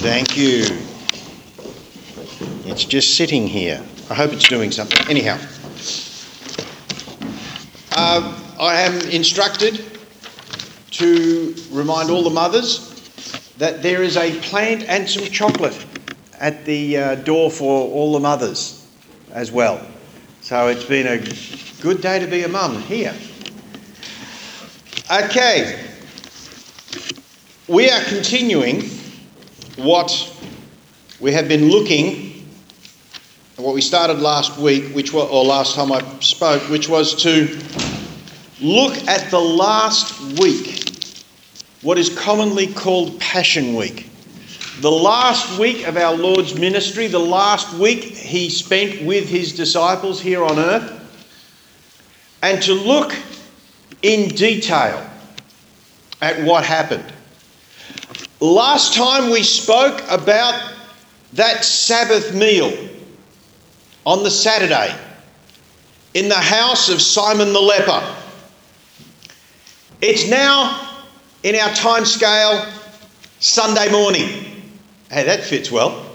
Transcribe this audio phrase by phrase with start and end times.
[0.00, 0.64] Thank you.
[2.64, 3.84] It's just sitting here.
[4.08, 5.06] I hope it's doing something.
[5.10, 5.38] Anyhow,
[7.92, 9.84] uh, I am instructed
[10.92, 12.88] to remind all the mothers
[13.58, 15.84] that there is a plant and some chocolate
[16.38, 18.88] at the uh, door for all the mothers
[19.32, 19.86] as well.
[20.40, 23.14] So it's been a good day to be a mum here.
[25.12, 25.84] Okay,
[27.68, 28.99] we are continuing
[29.76, 30.10] what
[31.20, 32.48] we have been looking,
[33.56, 37.60] what we started last week, which was, or last time I spoke, which was to
[38.60, 40.82] look at the last week,
[41.82, 44.08] what is commonly called Passion Week.
[44.80, 50.20] The last week of our Lord's ministry, the last week he spent with his disciples
[50.20, 50.96] here on earth,
[52.42, 53.14] and to look
[54.02, 55.06] in detail
[56.22, 57.12] at what happened.
[58.40, 60.72] Last time we spoke about
[61.34, 62.72] that Sabbath meal
[64.06, 64.96] on the Saturday
[66.14, 68.02] in the house of Simon the leper.
[70.00, 70.88] It's now
[71.42, 72.66] in our time scale
[73.40, 74.26] Sunday morning.
[75.10, 76.06] Hey, that fits well.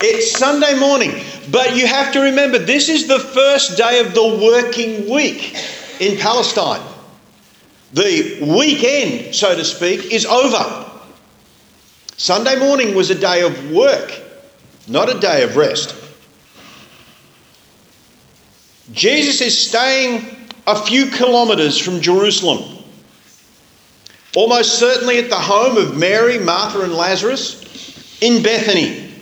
[0.00, 1.12] It's Sunday morning,
[1.50, 5.54] but you have to remember this is the first day of the working week
[6.00, 6.80] in Palestine.
[7.92, 10.90] The weekend, so to speak, is over.
[12.16, 14.12] Sunday morning was a day of work,
[14.88, 15.94] not a day of rest.
[18.92, 22.82] Jesus is staying a few kilometres from Jerusalem,
[24.34, 29.12] almost certainly at the home of Mary, Martha, and Lazarus in Bethany.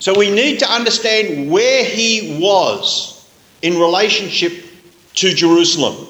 [0.00, 3.28] So we need to understand where he was
[3.62, 4.64] in relationship
[5.14, 6.07] to Jerusalem.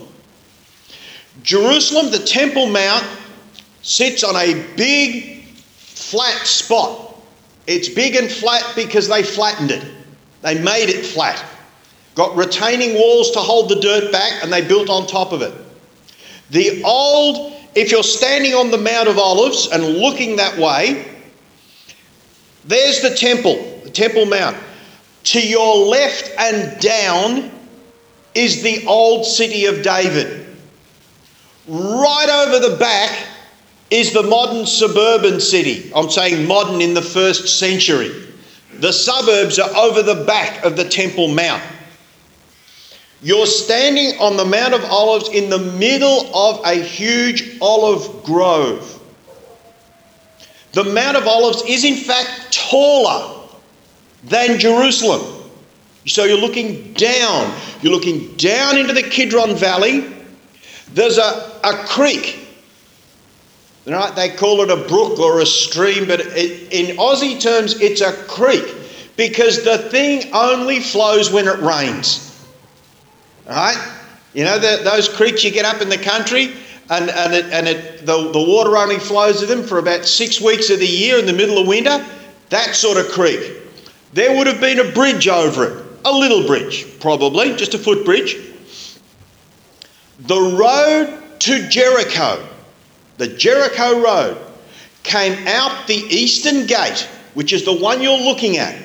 [1.43, 3.05] Jerusalem, the Temple Mount,
[3.83, 7.17] sits on a big flat spot.
[7.67, 9.85] It's big and flat because they flattened it,
[10.43, 11.45] they made it flat.
[12.15, 15.53] Got retaining walls to hold the dirt back, and they built on top of it.
[16.51, 21.07] The old, if you're standing on the Mount of Olives and looking that way,
[22.65, 24.57] there's the temple, the Temple Mount.
[25.25, 27.51] To your left and down
[28.35, 30.48] is the old city of David.
[31.69, 33.27] Right over the back
[33.91, 35.93] is the modern suburban city.
[35.95, 38.11] I'm saying modern in the first century.
[38.81, 41.63] The suburbs are over the back of the Temple Mount.
[43.21, 48.95] You're standing on the Mount of Olives in the middle of a huge olive grove.
[50.73, 53.47] The Mount of Olives is, in fact, taller
[54.25, 55.51] than Jerusalem.
[56.07, 57.55] So you're looking down.
[57.83, 60.15] You're looking down into the Kidron Valley
[60.95, 62.47] there's a, a creek.
[63.87, 64.15] Right?
[64.15, 68.13] They call it a brook or a stream, but it, in Aussie terms, it's a
[68.13, 68.75] creek
[69.17, 72.25] because the thing only flows when it rains.
[73.49, 73.77] Right?
[74.35, 76.53] You know, the, those creeks you get up in the country
[76.91, 80.41] and, and, it, and it, the, the water only flows to them for about six
[80.41, 82.05] weeks of the year in the middle of winter?
[82.51, 83.55] That sort of creek.
[84.13, 88.37] There would have been a bridge over it, a little bridge, probably, just a footbridge.
[90.21, 92.47] The road to Jericho,
[93.17, 94.39] the Jericho Road,
[95.03, 98.81] came out the eastern gate, which is the one you're looking at,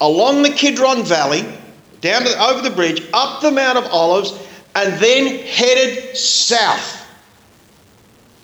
[0.00, 1.44] along the Kidron Valley,
[2.00, 4.32] down over the bridge, up the Mount of Olives,
[4.74, 7.06] and then headed south.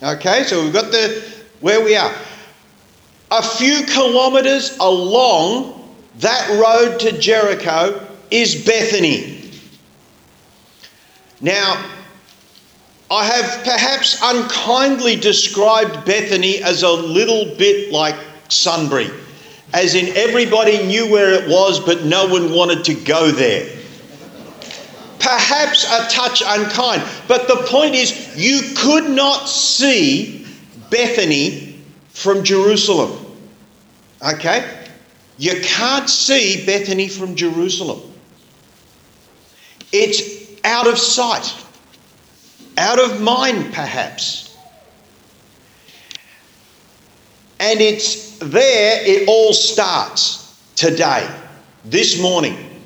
[0.02, 1.24] Okay, so we've got the
[1.60, 2.14] where we are.
[3.30, 5.74] A few kilometres along
[6.18, 9.50] that road to Jericho is Bethany.
[11.40, 11.84] Now,
[13.10, 18.14] I have perhaps unkindly described Bethany as a little bit like
[18.48, 19.10] Sunbury,
[19.72, 23.76] as in everybody knew where it was, but no one wanted to go there.
[25.18, 30.46] Perhaps a touch unkind, but the point is, you could not see
[30.90, 31.76] Bethany
[32.10, 33.24] from Jerusalem.
[34.22, 34.78] Okay?
[35.38, 38.00] You can't see Bethany from Jerusalem.
[39.92, 41.54] It's out of sight,
[42.78, 44.56] out of mind, perhaps.
[47.60, 51.28] And it's there it all starts today,
[51.84, 52.80] this morning.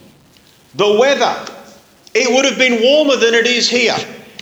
[0.74, 1.46] The weather,
[2.14, 3.96] it would have been warmer than it is here.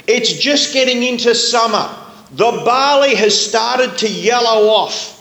[0.06, 1.96] It's just getting into summer.
[2.32, 5.17] The barley has started to yellow off.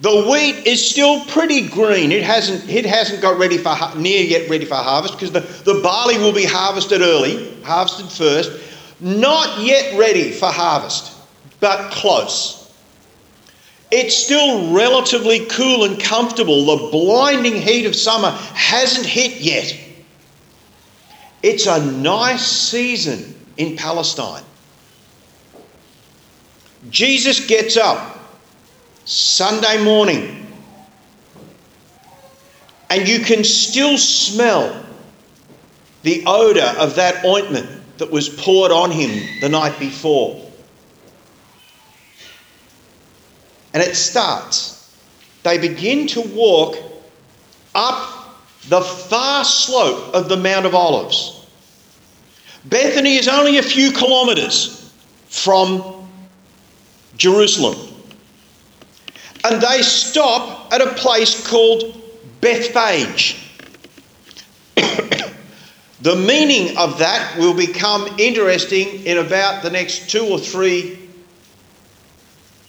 [0.00, 2.10] The wheat is still pretty green.
[2.10, 5.40] It hasn't, it hasn't got ready for near yet ready for harvest because the,
[5.72, 8.71] the barley will be harvested early, harvested first.
[9.02, 11.12] Not yet ready for harvest,
[11.58, 12.72] but close.
[13.90, 16.64] It's still relatively cool and comfortable.
[16.64, 19.76] The blinding heat of summer hasn't hit yet.
[21.42, 24.44] It's a nice season in Palestine.
[26.88, 28.20] Jesus gets up
[29.04, 30.46] Sunday morning,
[32.88, 34.86] and you can still smell
[36.04, 40.40] the odour of that ointment that was poured on him the night before.
[43.74, 44.78] And it starts.
[45.42, 46.76] They begin to walk
[47.74, 48.36] up
[48.68, 51.46] the far slope of the Mount of Olives.
[52.64, 54.92] Bethany is only a few kilometres
[55.28, 56.08] from
[57.16, 57.76] Jerusalem.
[59.44, 62.00] And they stop at a place called
[62.40, 63.38] Bethphage.
[66.02, 70.98] The meaning of that will become interesting in about the next two or three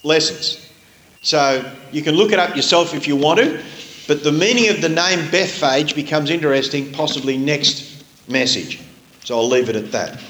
[0.04, 0.70] lessons.
[1.22, 3.64] So you can look it up yourself if you want to,
[4.08, 8.80] but the meaning of the name Bethphage becomes interesting possibly next message.
[9.24, 10.22] So I'll leave it at that.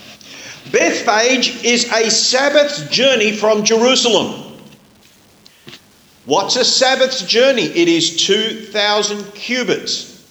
[0.72, 4.62] Bethphage is a Sabbath's journey from Jerusalem.
[6.26, 7.64] What's a Sabbath's journey?
[7.64, 10.26] It is 2,000 cubits.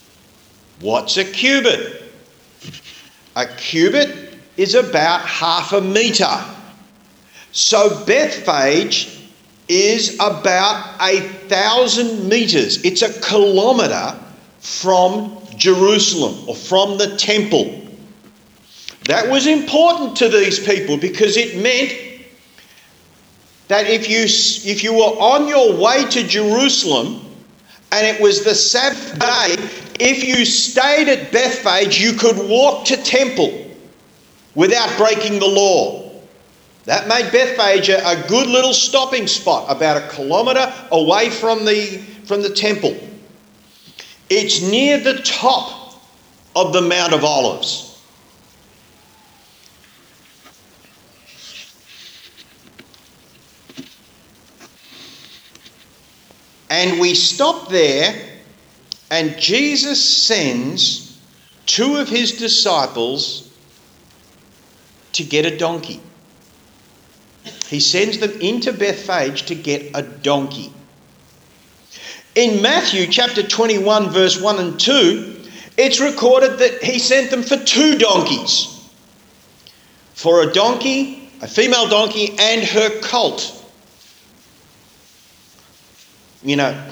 [0.80, 2.01] What's a cubit?
[3.37, 6.44] A cubit is about half a metre.
[7.52, 9.19] So Bethphage
[9.69, 12.84] is about a thousand meters.
[12.84, 14.19] It's a kilometer
[14.61, 17.81] from Jerusalem or from the temple.
[19.06, 22.26] That was important to these people because it meant
[23.69, 24.25] that if you,
[24.70, 27.25] if you were on your way to Jerusalem
[27.90, 29.56] and it was the Sabbath day,
[30.02, 33.70] if you stayed at Bethphage, you could walk to temple
[34.54, 36.10] without breaking the law.
[36.87, 42.43] That made Bethphage a good little stopping spot, about a kilometre away from the, from
[42.43, 42.96] the temple.
[44.28, 46.02] It's near the top
[46.56, 47.88] of the Mount of Olives.
[56.69, 58.31] And we stop there,
[59.12, 61.20] and Jesus sends
[61.66, 63.52] two of his disciples
[65.12, 66.00] to get a donkey.
[67.66, 70.72] He sends them into Bethphage to get a donkey.
[72.34, 75.40] In Matthew chapter 21, verse 1 and 2,
[75.76, 78.82] it's recorded that he sent them for two donkeys
[80.14, 83.62] for a donkey, a female donkey, and her colt.
[86.42, 86.88] You know,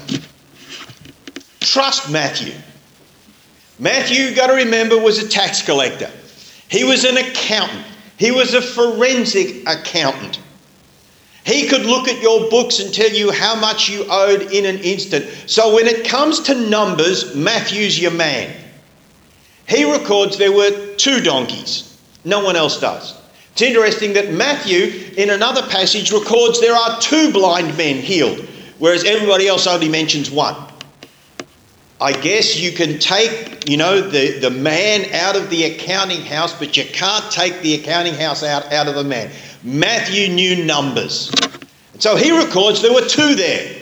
[1.71, 2.53] trust Matthew.
[3.79, 6.11] Matthew, you've got to remember, was a tax collector.
[6.69, 7.87] He was an accountant.
[8.19, 10.41] He was a forensic accountant.
[11.45, 14.79] He could look at your books and tell you how much you owed in an
[14.79, 15.27] instant.
[15.47, 18.55] So when it comes to numbers, Matthew's your man.
[19.69, 21.97] He records there were two donkeys.
[22.25, 23.15] No one else does.
[23.53, 28.41] It's interesting that Matthew, in another passage, records there are two blind men healed,
[28.79, 30.70] whereas everybody else only mentions one.
[32.01, 36.59] I guess you can take, you know, the, the man out of the accounting house,
[36.59, 39.31] but you can't take the accounting house out, out of the man.
[39.63, 41.31] Matthew knew numbers.
[41.99, 43.77] So he records there were two there.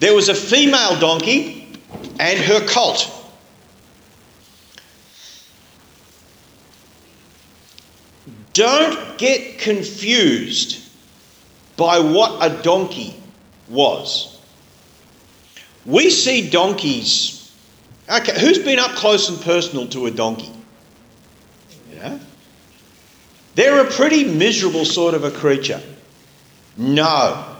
[0.00, 1.68] There was a female donkey
[2.18, 3.10] and her colt.
[8.54, 10.80] Don't get confused
[11.76, 13.20] by what a donkey
[13.68, 14.33] was.
[15.86, 17.52] We see donkeys.
[18.08, 20.52] Okay, who's been up close and personal to a donkey?
[21.92, 22.18] Yeah.
[23.54, 25.80] They're a pretty miserable sort of a creature.
[26.76, 27.56] No.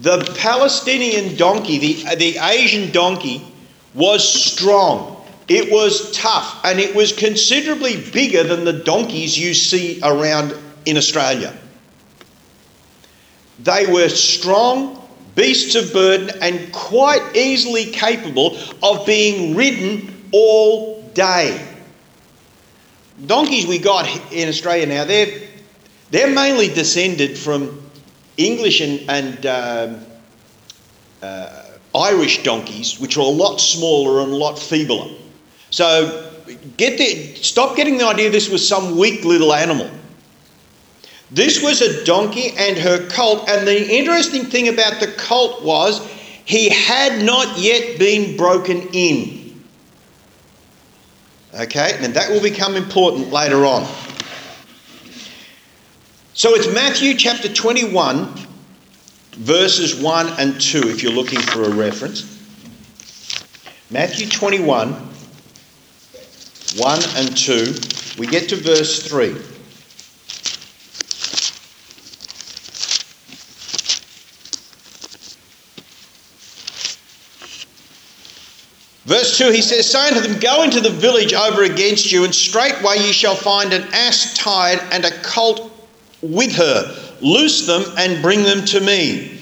[0.00, 3.46] The Palestinian donkey, the, the Asian donkey,
[3.94, 5.24] was strong.
[5.48, 10.54] It was tough and it was considerably bigger than the donkeys you see around
[10.86, 11.54] in Australia.
[13.58, 15.01] They were strong
[15.34, 21.68] beasts of burden and quite easily capable of being ridden all day
[23.26, 25.48] donkeys we got in Australia now, they're,
[26.10, 27.82] they're mainly descended from
[28.36, 30.04] English and, and um,
[31.22, 35.08] uh, Irish donkeys, which are a lot smaller and a lot feebler.
[35.70, 36.30] So
[36.76, 39.90] get the, stop getting the idea this was some weak little animal.
[41.32, 46.06] This was a donkey and her colt, and the interesting thing about the colt was
[46.44, 49.62] he had not yet been broken in.
[51.54, 53.86] Okay, and that will become important later on.
[56.34, 58.34] So it's Matthew chapter 21,
[59.32, 62.28] verses 1 and 2 if you're looking for a reference.
[63.90, 64.92] Matthew 21,
[66.76, 67.74] 1 and 2.
[68.18, 69.51] We get to verse 3.
[79.12, 82.34] Verse 2, he says, saying to them, Go into the village over against you, and
[82.34, 85.70] straightway ye shall find an ass tied and a colt
[86.22, 87.18] with her.
[87.20, 89.38] Loose them and bring them to me.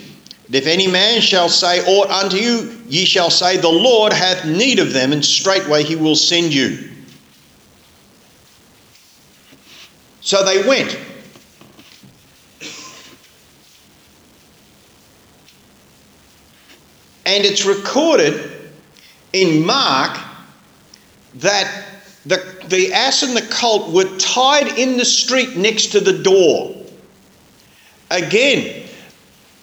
[0.46, 4.44] And if any man shall say aught unto you, ye shall say, The Lord hath
[4.44, 6.90] need of them, and straightway he will send you.
[10.20, 10.98] So they went.
[17.24, 18.49] And it's recorded
[19.32, 20.18] in Mark
[21.36, 21.84] that
[22.26, 26.76] the, the ass and the colt were tied in the street next to the door.
[28.10, 28.86] Again,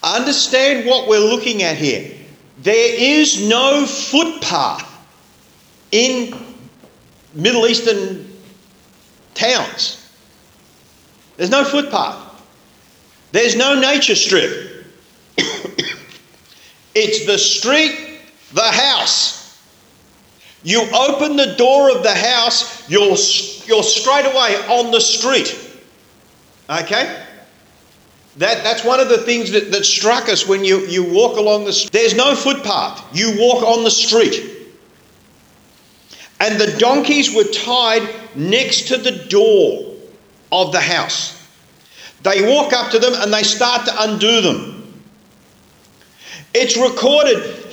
[0.02, 2.16] understand what we're looking at here.
[2.60, 4.86] There is no footpath
[5.92, 6.36] in
[7.34, 8.28] Middle Eastern
[9.36, 10.04] towns.
[11.36, 12.24] There's no footpath.
[13.32, 14.86] There's no nature strip.
[16.96, 18.20] it's the street,
[18.54, 19.47] the house.
[20.64, 23.16] You open the door of the house, you're,
[23.68, 25.58] you're straight away on the street.
[26.70, 27.24] Okay?
[28.38, 31.66] That, that's one of the things that, that struck us when you, you walk along
[31.66, 33.04] the There's no footpath.
[33.16, 34.58] You walk on the street.
[36.40, 39.96] And the donkeys were tied next to the door
[40.52, 41.34] of the house.
[42.22, 45.04] They walk up to them and they start to undo them.
[46.54, 47.67] It's recorded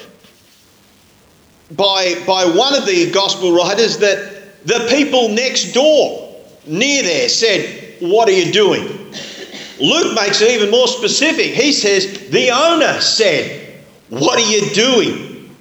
[1.73, 7.97] by, by one of the gospel writers that the people next door near there said,
[8.01, 8.83] What are you doing?
[9.81, 11.53] Luke makes it even more specific.
[11.53, 15.57] He says, The owner said, What are you doing?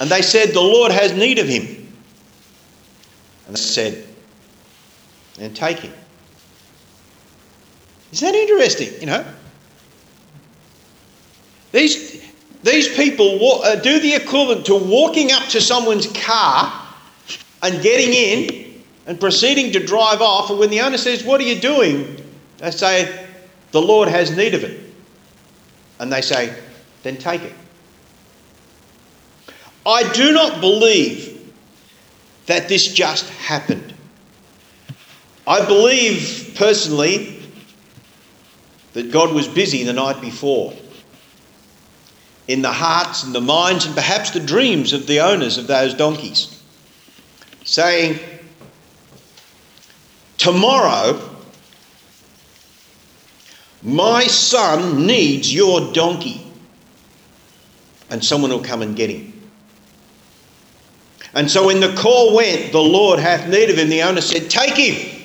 [0.00, 1.92] And they said, The Lord has need of him.
[3.46, 4.06] And they said,
[5.36, 5.92] Then take him.
[8.12, 9.00] Isn't that interesting?
[9.00, 9.34] You know?
[11.72, 12.19] These,
[12.62, 16.88] these people uh, do the equivalent to walking up to someone's car
[17.62, 20.50] and getting in and proceeding to drive off.
[20.50, 22.22] And when the owner says, What are you doing?
[22.58, 23.26] They say,
[23.72, 24.78] The Lord has need of it.
[25.98, 26.54] And they say,
[27.02, 27.54] Then take it.
[29.86, 31.52] I do not believe
[32.46, 33.94] that this just happened.
[35.46, 37.42] I believe personally
[38.92, 40.74] that God was busy the night before
[42.50, 45.94] in the hearts and the minds and perhaps the dreams of the owners of those
[45.94, 46.60] donkeys,
[47.64, 48.18] saying,
[50.36, 51.30] Tomorrow,
[53.84, 56.44] my son needs your donkey,
[58.10, 59.32] and someone will come and get him.
[61.34, 64.50] And so when the call went, the Lord hath need of him, the owner said,
[64.50, 65.22] Take him,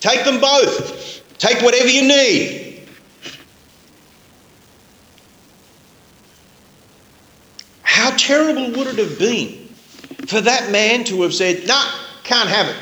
[0.00, 2.67] take them both, take whatever you need.
[8.08, 9.68] How terrible would it have been
[10.28, 11.92] for that man to have said, No, nah,
[12.24, 12.76] can't have it.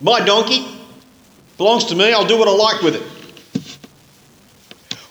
[0.00, 0.66] My donkey
[1.56, 3.02] belongs to me, I'll do what I like with it.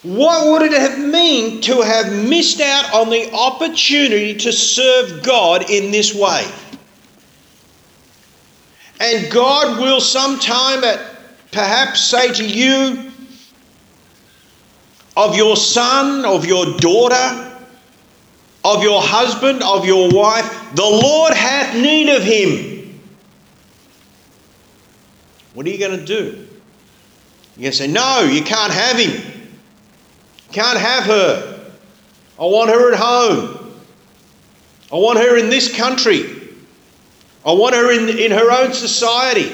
[0.03, 5.69] What would it have mean to have missed out on the opportunity to serve God
[5.69, 6.45] in this way?
[8.99, 10.99] And God will sometime at
[11.53, 13.10] perhaps say to you,
[15.21, 17.51] of your son, of your daughter,
[18.63, 20.75] of your husband, of your wife.
[20.75, 22.99] The Lord hath need of him.
[25.53, 26.47] What are you going to do?
[27.55, 29.11] You're going to say, No, you can't have him.
[29.11, 31.71] You can't have her.
[32.39, 33.73] I want her at home.
[34.91, 36.39] I want her in this country.
[37.45, 39.51] I want her in, in her own society.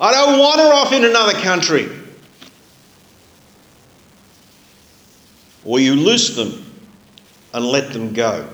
[0.00, 1.88] I don't want her off in another country.
[5.64, 6.64] Or you loose them
[7.52, 8.48] and let them go.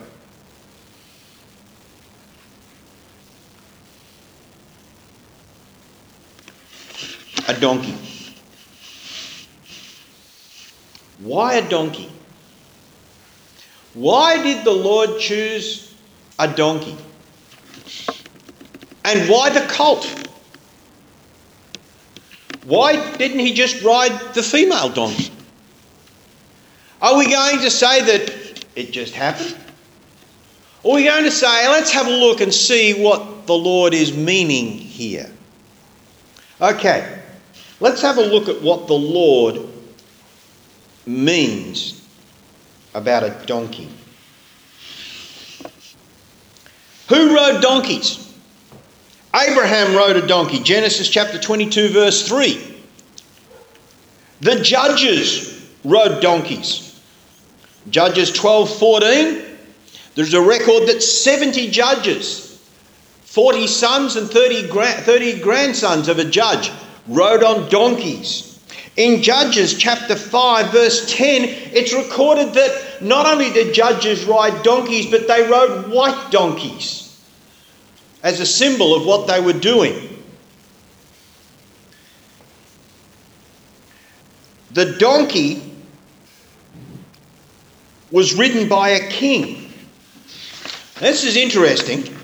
[7.49, 7.95] A donkey.
[11.19, 12.11] Why a donkey?
[13.95, 15.95] Why did the Lord choose
[16.39, 16.97] a donkey?
[19.05, 20.07] And why the colt?
[22.65, 25.33] Why didn't he just ride the female donkey?
[27.03, 29.57] Are we going to say that it just happened?
[30.83, 33.95] Or are we going to say, let's have a look and see what the Lord
[33.95, 35.31] is meaning here?
[36.61, 37.21] Okay,
[37.81, 39.59] Let's have a look at what the Lord
[41.07, 42.07] means
[42.95, 43.89] about a donkey.
[47.09, 48.27] Who rode donkeys?
[49.35, 50.61] Abraham rode a donkey.
[50.61, 52.83] Genesis chapter 22, verse 3.
[54.43, 56.90] The judges rode donkeys.
[57.89, 59.45] Judges 12, 14.
[60.15, 62.61] There's a record that 70 judges,
[63.23, 66.71] 40 sons and 30, gra- 30 grandsons of a judge,
[67.07, 68.61] rode on donkeys.
[68.97, 75.11] In Judges chapter 5, verse 10, it's recorded that not only did judges ride donkeys,
[75.11, 77.07] but they rode white donkeys
[78.23, 80.23] as a symbol of what they were doing.
[84.73, 85.70] The donkey
[88.11, 89.73] was ridden by a king.
[90.99, 92.17] This is interesting.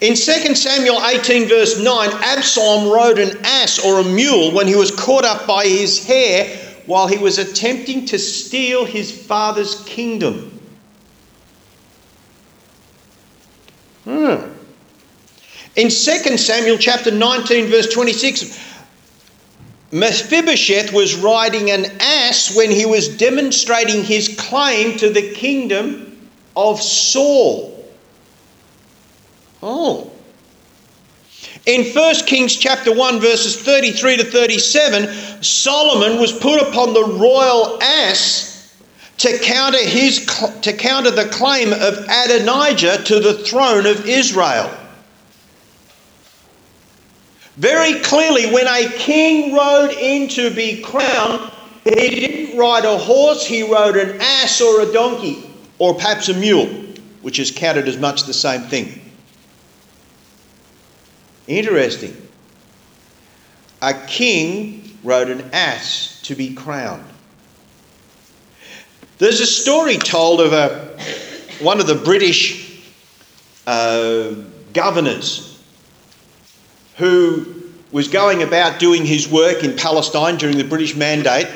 [0.00, 4.76] In 2 Samuel 18, verse 9, Absalom rode an ass or a mule when he
[4.76, 10.58] was caught up by his hair while he was attempting to steal his father's kingdom.
[14.04, 14.52] Hmm.
[15.76, 18.58] In 2 Samuel chapter 19, verse 26,
[19.90, 26.80] Mephibosheth was riding an ass when he was demonstrating his claim to the kingdom of
[26.80, 27.74] Saul.
[29.62, 30.10] Oh.
[31.64, 37.82] In 1 Kings chapter 1 verses 33 to 37, Solomon was put upon the royal
[37.82, 38.74] ass
[39.18, 40.24] to counter his
[40.62, 44.70] to counter the claim of Adonijah to the throne of Israel.
[47.58, 51.50] Very clearly, when a king rode in to be crowned,
[51.82, 55.50] he didn't ride a horse, he rode an ass or a donkey,
[55.80, 56.66] or perhaps a mule,
[57.20, 59.00] which is counted as much the same thing.
[61.48, 62.16] Interesting.
[63.82, 67.04] A king rode an ass to be crowned.
[69.18, 70.96] There's a story told of a,
[71.60, 72.84] one of the British
[73.66, 74.34] uh,
[74.72, 75.47] governors
[76.98, 77.54] who
[77.90, 81.48] was going about doing his work in Palestine during the British Mandate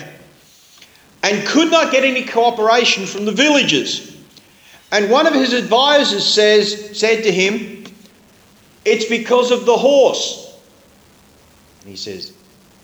[1.22, 4.16] and could not get any cooperation from the villagers.
[4.92, 7.84] And one of his advisors says, said to him,
[8.84, 10.58] It's because of the horse.
[11.80, 12.32] And he says,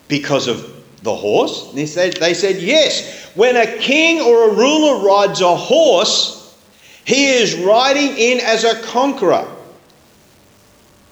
[0.07, 1.69] Because of the horse?
[1.69, 3.31] And they said, they said, Yes.
[3.35, 6.57] When a king or a ruler rides a horse,
[7.05, 9.47] he is riding in as a conqueror.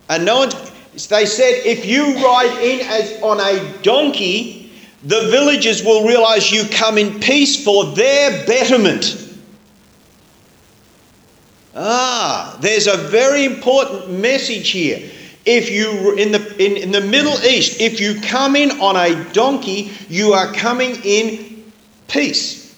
[0.09, 0.49] And no one,
[1.05, 4.71] they said, if you ride in as on a donkey,
[5.03, 9.23] the villagers will realize you come in peace for their betterment.
[11.75, 15.11] Ah, there's a very important message here.
[15.45, 19.31] If you in the in, in the Middle East, if you come in on a
[19.31, 21.71] donkey, you are coming in
[22.07, 22.75] peace.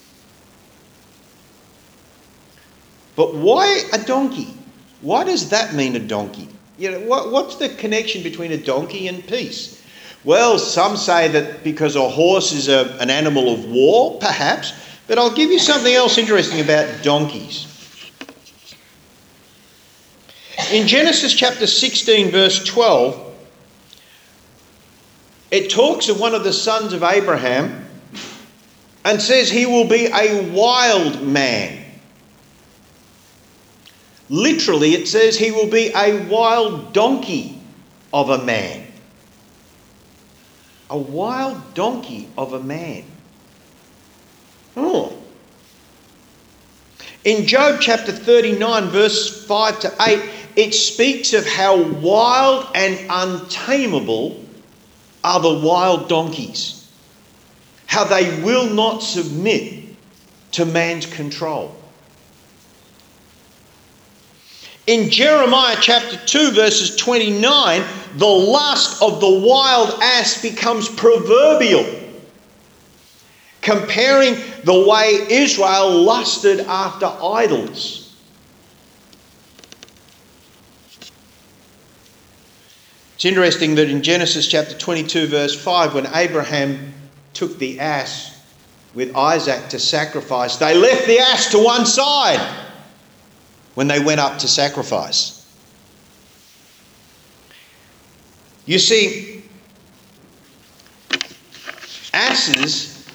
[3.15, 4.53] But why a donkey?
[5.01, 6.49] Why does that mean a donkey?
[6.79, 9.83] You know, what, what's the connection between a donkey and peace?
[10.23, 14.71] Well, some say that because a horse is a, an animal of war, perhaps,
[15.05, 17.67] but I'll give you something else interesting about donkeys.
[20.71, 23.25] In Genesis chapter 16, verse 12,
[25.51, 27.85] it talks of one of the sons of Abraham
[29.03, 31.78] and says he will be a wild man.
[34.29, 37.59] Literally, it says he will be a wild donkey
[38.13, 38.85] of a man.
[40.89, 43.03] A wild donkey of a man.
[44.77, 45.13] Oh.
[47.23, 54.43] In Job chapter 39, verse 5 to 8, it speaks of how wild and untamable
[55.23, 56.79] are the wild donkeys
[57.89, 59.83] how they will not submit
[60.51, 61.75] to man's control.
[64.89, 67.83] In Jeremiah chapter 2, verses 29,
[68.15, 71.85] the lust of the wild ass becomes proverbial,
[73.61, 78.17] comparing the way Israel lusted after idols.
[83.13, 86.95] It's interesting that in Genesis chapter 22, verse 5, when Abraham
[87.35, 88.41] took the ass
[88.95, 92.68] with Isaac to sacrifice, they left the ass to one side
[93.79, 95.41] when they went up to sacrifice.
[98.65, 99.41] You see,
[102.13, 103.07] asses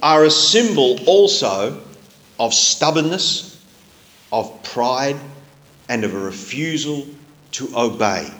[0.00, 1.82] are a symbol also
[2.38, 3.60] of stubbornness,
[4.30, 5.16] of pride,
[5.88, 7.08] and of a refusal
[7.50, 8.30] to obey.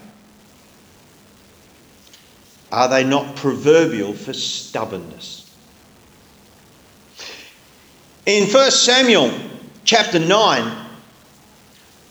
[2.70, 5.52] Are they not proverbial for stubbornness?
[8.24, 9.32] In 1 Samuel
[9.84, 10.85] chapter 9,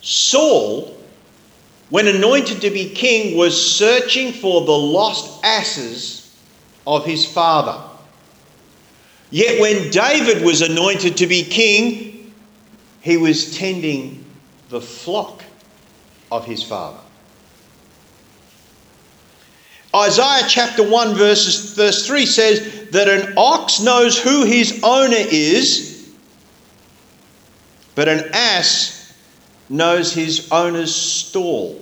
[0.05, 0.95] Saul,
[1.89, 6.31] when anointed to be king, was searching for the lost asses
[6.85, 7.81] of his father.
[9.31, 12.31] Yet when David was anointed to be king,
[13.01, 14.23] he was tending
[14.69, 15.43] the flock
[16.31, 16.99] of his father.
[19.95, 26.13] Isaiah chapter 1, verses, verse 3 says that an ox knows who his owner is,
[27.95, 28.94] but an ass
[29.69, 31.81] knows his owner's stall.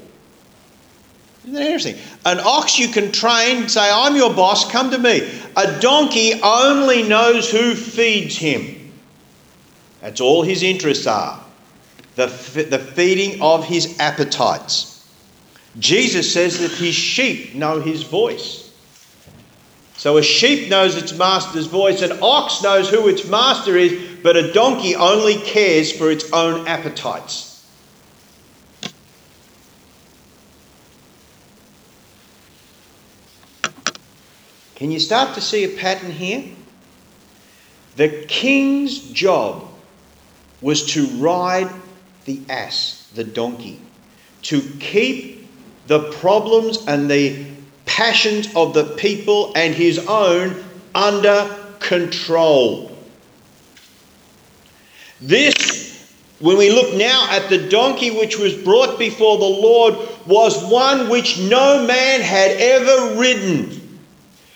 [1.43, 1.95] Isn't that interesting?
[2.25, 5.29] An ox you can train, say, I'm your boss, come to me.
[5.57, 8.91] A donkey only knows who feeds him.
[10.01, 11.43] That's all his interests are
[12.15, 12.27] the,
[12.69, 15.07] the feeding of his appetites.
[15.79, 18.71] Jesus says that his sheep know his voice.
[19.95, 24.35] So a sheep knows its master's voice, an ox knows who its master is, but
[24.35, 27.52] a donkey only cares for its own appetites.
[34.83, 36.43] Can you start to see a pattern here?
[37.95, 39.65] The king's job
[40.59, 41.69] was to ride
[42.25, 43.79] the ass, the donkey,
[44.41, 45.47] to keep
[45.87, 47.45] the problems and the
[47.85, 50.61] passions of the people and his own
[50.93, 52.91] under control.
[55.21, 59.95] This, when we look now at the donkey which was brought before the Lord,
[60.27, 63.79] was one which no man had ever ridden.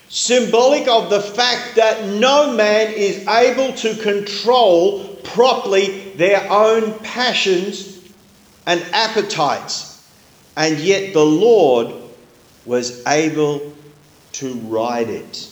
[0.09, 7.99] Symbolic of the fact that no man is able to control properly their own passions
[8.65, 10.01] and appetites.
[10.55, 11.93] And yet the Lord
[12.65, 13.73] was able
[14.33, 15.51] to ride it,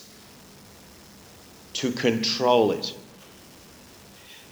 [1.74, 2.94] to control it.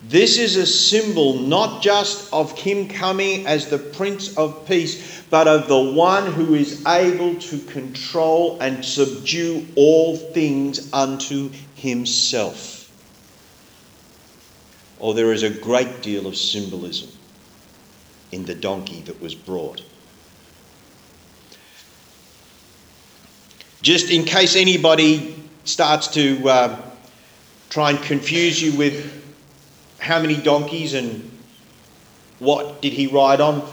[0.07, 5.47] This is a symbol not just of Him coming as the Prince of Peace, but
[5.47, 12.91] of the one who is able to control and subdue all things unto Himself.
[14.99, 17.09] Or oh, there is a great deal of symbolism
[18.31, 19.81] in the donkey that was brought.
[23.81, 25.35] Just in case anybody
[25.65, 26.81] starts to uh,
[27.69, 29.22] try and confuse you with
[30.03, 31.31] how many donkeys and
[32.39, 33.65] what did he ride on,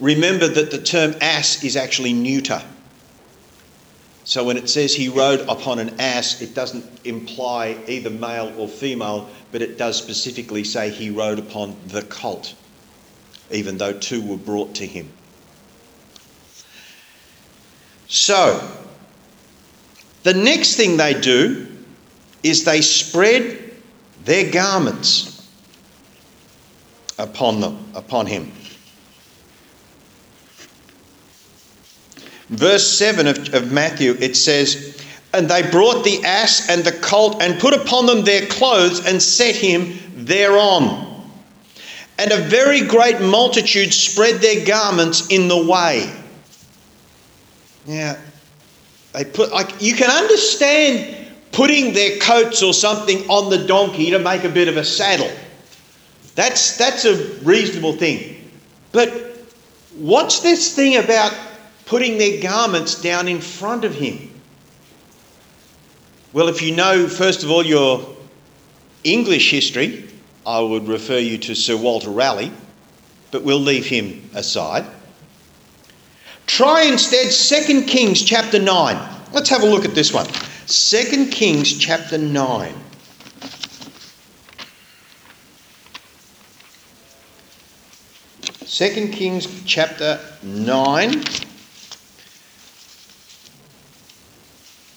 [0.00, 2.62] remember that the term ass is actually neuter.
[4.24, 8.66] So when it says he rode upon an ass, it doesn't imply either male or
[8.66, 12.54] female, but it does specifically say he rode upon the colt,
[13.50, 15.10] even though two were brought to him.
[18.06, 18.70] So,
[20.22, 21.66] the next thing they do
[22.42, 23.74] is they spread
[24.24, 25.37] their garments
[27.18, 28.52] upon them, upon him.
[32.48, 35.02] Verse 7 of, of Matthew, it says,
[35.34, 39.20] And they brought the ass and the colt and put upon them their clothes and
[39.20, 41.04] set him thereon.
[42.18, 46.12] And a very great multitude spread their garments in the way.
[47.86, 48.16] Now,
[49.12, 54.18] they put like you can understand putting their coats or something on the donkey to
[54.18, 55.30] make a bit of a saddle.
[56.38, 58.48] That's that's a reasonable thing.
[58.92, 59.08] But
[59.96, 61.36] what's this thing about
[61.84, 64.30] putting their garments down in front of him?
[66.32, 68.14] Well, if you know, first of all, your
[69.02, 70.08] English history,
[70.46, 72.52] I would refer you to Sir Walter Raleigh,
[73.32, 74.84] but we'll leave him aside.
[76.46, 79.24] Try instead 2 Kings chapter 9.
[79.32, 80.28] Let's have a look at this one.
[80.68, 82.74] 2 Kings chapter 9.
[88.78, 91.10] Second Kings chapter 9,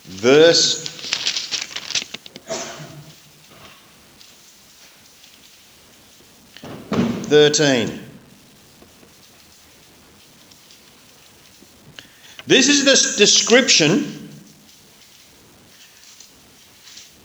[0.03, 0.83] verse
[7.23, 7.99] 13.
[12.45, 14.29] This is the description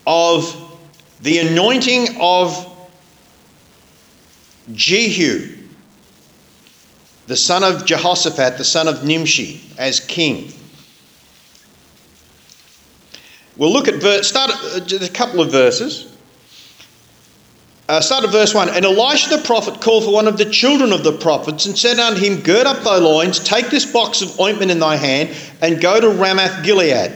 [0.07, 0.79] of
[1.21, 2.89] the anointing of
[4.73, 5.56] Jehu,
[7.27, 10.53] the son of Jehoshaphat, the son of Nimshi, as king.
[13.57, 16.13] We'll look at start at uh, a couple of verses.
[17.89, 18.69] Uh, start at verse 1.
[18.71, 22.01] And Elisha the prophet called for one of the children of the prophets and said
[22.01, 25.31] unto him, Gird up thy loins, take this box of ointment in thy hand,
[25.63, 27.13] and go to Ramath Gilead.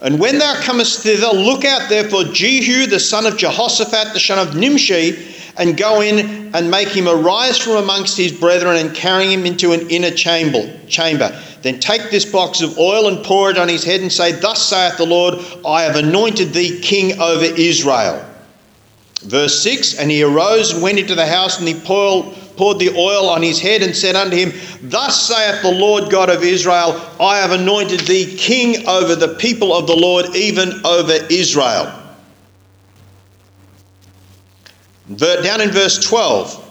[0.00, 4.38] And when thou comest thither, look out therefore Jehu the son of Jehoshaphat, the son
[4.38, 5.12] of Nimshi,
[5.58, 9.72] and go in and make him arise from amongst his brethren and carry him into
[9.72, 10.72] an inner chamber.
[10.86, 11.42] Chamber.
[11.62, 14.64] Then take this box of oil and pour it on his head and say, Thus
[14.64, 15.34] saith the Lord,
[15.66, 18.24] I have anointed thee king over Israel.
[19.22, 22.96] Verse 6 And he arose and went into the house, and he poured, poured the
[22.96, 27.00] oil on his head and said unto him, Thus saith the Lord God of Israel,
[27.20, 31.97] I have anointed thee king over the people of the Lord, even over Israel.
[35.16, 36.64] Down in verse 12,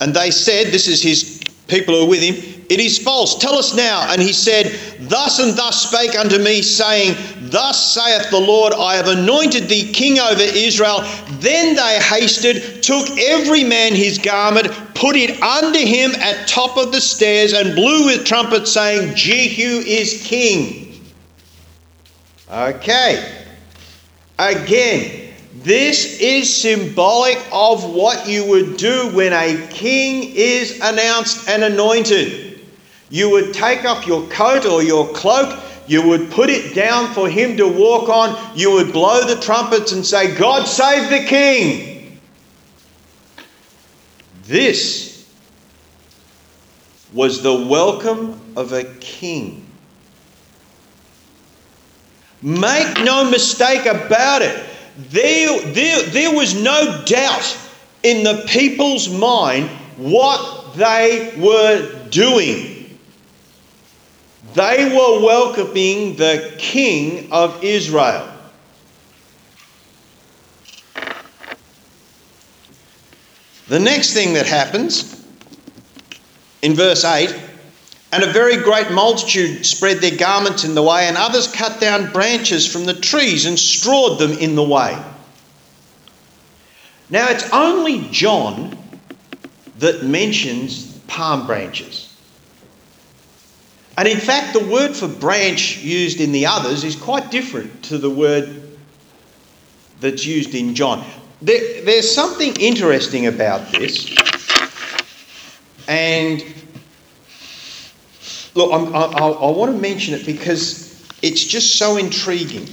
[0.00, 3.36] and they said, This is his people who are with him, it is false.
[3.36, 4.06] Tell us now.
[4.12, 7.16] And he said, Thus and thus spake unto me, saying,
[7.50, 11.00] Thus saith the Lord, I have anointed thee king over Israel.
[11.40, 16.92] Then they hasted, took every man his garment, put it under him at top of
[16.92, 21.02] the stairs, and blew with trumpets, saying, Jehu is king.
[22.48, 23.44] Okay.
[24.38, 31.64] Again, this is symbolic of what you would do when a king is announced and
[31.64, 32.60] anointed.
[33.10, 35.58] You would take off your coat or your cloak,
[35.88, 39.90] you would put it down for him to walk on, you would blow the trumpets
[39.90, 42.20] and say, God save the king.
[44.44, 45.28] This
[47.12, 49.66] was the welcome of a king.
[52.40, 54.69] Make no mistake about it.
[55.08, 57.58] There, there, there was no doubt
[58.02, 62.98] in the people's mind what they were doing.
[64.54, 68.30] They were welcoming the king of Israel.
[73.68, 75.24] The next thing that happens
[76.60, 77.49] in verse 8
[78.12, 82.12] and a very great multitude spread their garments in the way, and others cut down
[82.12, 84.98] branches from the trees and strawed them in the way.
[87.08, 88.76] Now, it's only John
[89.78, 92.06] that mentions palm branches.
[93.96, 97.98] And in fact, the word for branch used in the others is quite different to
[97.98, 98.78] the word
[100.00, 101.04] that's used in John.
[101.42, 104.14] There, there's something interesting about this.
[105.88, 106.42] And
[108.54, 110.90] look, I'm, I, I want to mention it because
[111.22, 112.68] it's just so intriguing.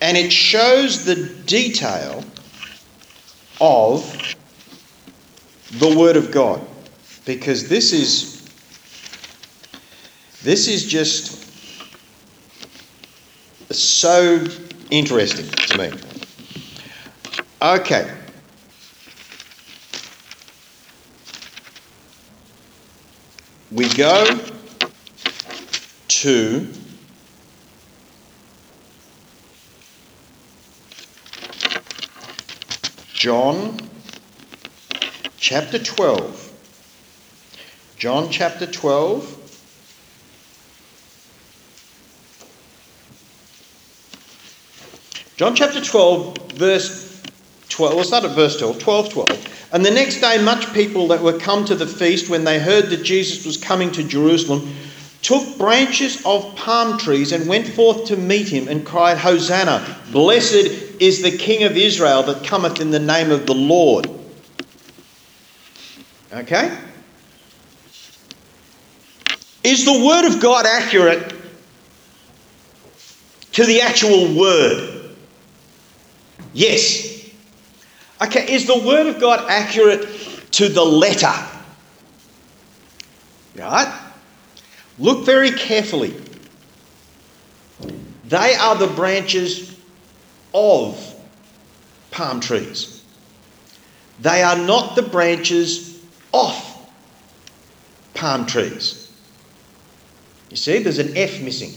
[0.00, 2.22] And it shows the detail
[3.60, 4.36] of
[5.78, 6.64] the Word of God.
[7.24, 8.38] Because this is
[10.42, 11.44] this is just
[13.72, 14.46] so
[14.90, 15.92] interesting to me.
[17.60, 18.14] Okay.
[23.70, 24.24] We go
[26.18, 26.66] to
[33.14, 33.78] John
[35.36, 36.52] chapter 12.
[37.98, 39.36] John chapter 12
[45.36, 47.30] John chapter 12, verse
[47.68, 49.68] 12, we'll start at verse 12, 12, 12.
[49.72, 52.86] And the next day, much people that were come to the feast, when they heard
[52.86, 54.74] that Jesus was coming to Jerusalem,
[55.28, 59.98] took branches of palm trees and went forth to meet him and cried, Hosanna!
[60.10, 60.54] Blessed
[61.02, 64.08] is the King of Israel that cometh in the name of the Lord.
[66.32, 66.74] Okay?
[69.62, 71.34] Is the Word of God accurate
[73.52, 75.14] to the actual Word?
[76.54, 77.30] Yes.
[78.22, 80.08] Okay, is the Word of God accurate
[80.52, 81.34] to the letter?
[83.54, 84.04] Right?
[84.98, 86.14] Look very carefully.
[88.24, 89.76] They are the branches
[90.52, 91.14] of
[92.10, 93.02] palm trees.
[94.20, 96.90] They are not the branches off
[98.14, 99.10] palm trees.
[100.50, 101.72] You see, there's an F missing.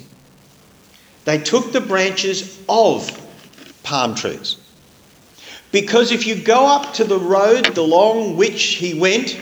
[1.25, 3.09] They took the branches of
[3.83, 4.57] palm trees.
[5.71, 9.37] Because if you go up to the road along which he went,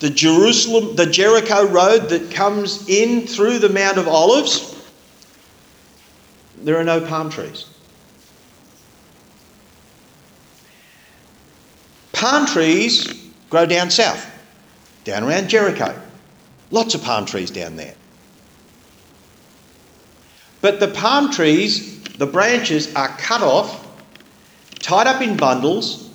[0.00, 4.74] the Jerusalem, the Jericho road that comes in through the Mount of Olives,
[6.58, 7.66] there are no palm trees.
[12.12, 14.24] Palm trees grow down south,
[15.04, 16.00] down around Jericho.
[16.70, 17.94] Lots of palm trees down there.
[20.60, 23.84] But the palm trees, the branches are cut off
[24.84, 26.10] tied up in bundles,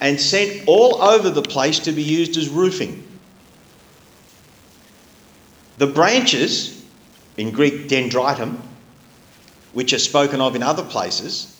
[0.00, 3.05] and sent all over the place to be used as roofing.
[5.78, 6.84] The branches,
[7.36, 8.60] in Greek dendritum,
[9.72, 11.52] which are spoken of in other places,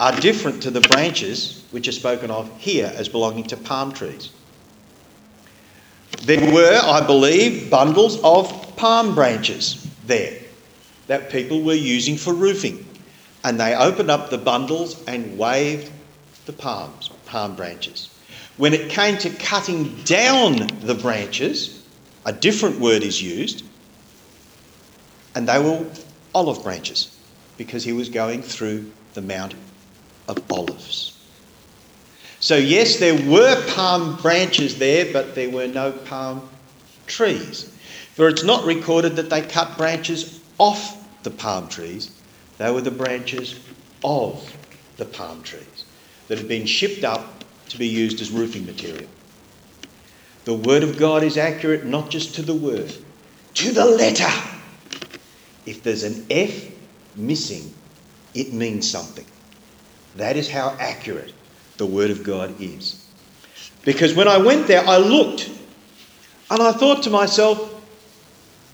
[0.00, 4.30] are different to the branches which are spoken of here as belonging to palm trees.
[6.22, 10.40] There were, I believe, bundles of palm branches there
[11.06, 12.86] that people were using for roofing.
[13.44, 15.90] And they opened up the bundles and waved
[16.46, 18.08] the palms, palm branches.
[18.56, 21.81] When it came to cutting down the branches,
[22.24, 23.64] a different word is used,
[25.34, 25.84] and they were
[26.34, 27.18] olive branches
[27.56, 29.54] because he was going through the Mount
[30.28, 31.18] of Olives.
[32.40, 36.48] So, yes, there were palm branches there, but there were no palm
[37.06, 37.72] trees.
[38.14, 42.10] For it's not recorded that they cut branches off the palm trees,
[42.58, 43.60] they were the branches
[44.04, 44.44] of
[44.96, 45.84] the palm trees
[46.28, 49.08] that had been shipped up to be used as roofing material.
[50.44, 52.92] The Word of God is accurate not just to the word,
[53.54, 54.30] to the letter.
[55.66, 56.68] If there's an F
[57.14, 57.72] missing,
[58.34, 59.26] it means something.
[60.16, 61.32] That is how accurate
[61.76, 63.06] the Word of God is.
[63.84, 65.48] Because when I went there, I looked
[66.50, 67.68] and I thought to myself,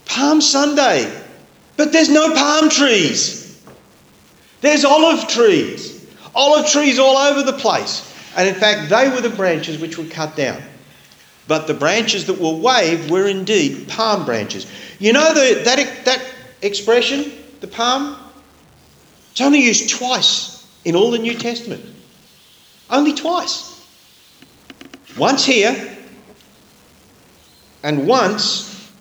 [0.05, 1.23] Palm Sunday,
[1.77, 3.63] but there's no palm trees.
[4.61, 6.05] There's olive trees.
[6.35, 8.05] Olive trees all over the place.
[8.35, 10.61] And in fact, they were the branches which were cut down.
[11.49, 14.67] But the branches that were waved were indeed palm branches.
[14.99, 16.23] You know the, that, that
[16.61, 18.15] expression, the palm?
[19.31, 21.83] It's only used twice in all the New Testament.
[22.87, 23.83] Only twice.
[25.17, 25.97] Once here,
[27.81, 28.91] and once,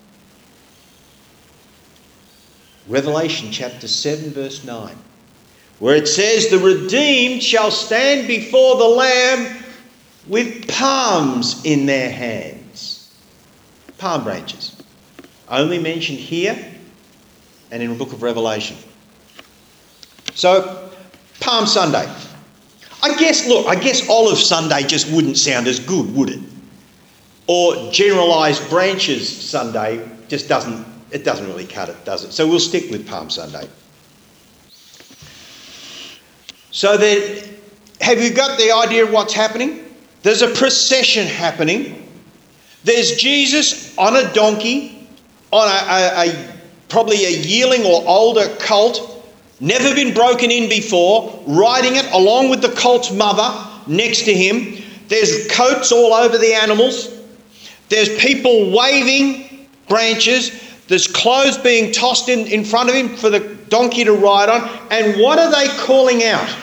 [2.89, 4.97] Revelation chapter 7, verse 9,
[5.81, 9.65] where it says, The redeemed shall stand before the Lamb
[10.29, 13.15] with palms in their hands.
[13.99, 14.77] Palm branches.
[15.49, 16.57] Only mentioned here
[17.71, 18.77] and in the book of Revelation.
[20.35, 20.91] So,
[21.41, 22.11] Palm Sunday.
[23.03, 26.41] I guess, look, I guess Olive Sunday just wouldn't sound as good, would it?
[27.47, 32.33] Or Generalised Branches Sunday just doesn't, it doesn't really cut it, does it?
[32.33, 33.69] So we'll stick with Palm Sunday.
[36.71, 37.49] So then,
[38.01, 39.88] have you got the idea of what's happening?
[40.29, 42.07] There's a procession happening.
[42.85, 45.09] There's Jesus on a donkey,
[45.51, 46.55] on a, a, a
[46.91, 49.27] probably a yearling or older colt
[49.59, 54.85] never been broken in before, riding it along with the colt's mother next to him.
[55.09, 57.09] There's coats all over the animals.
[57.89, 60.51] There's people waving branches.
[60.89, 64.69] There's clothes being tossed in, in front of him for the donkey to ride on.
[64.91, 66.55] And what are they calling out?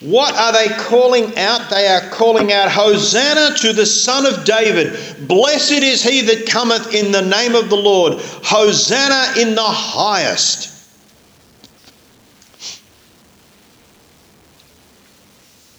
[0.00, 1.68] What are they calling out?
[1.68, 5.28] They are calling out, Hosanna to the Son of David.
[5.28, 8.14] Blessed is he that cometh in the name of the Lord.
[8.14, 10.68] Hosanna in the highest.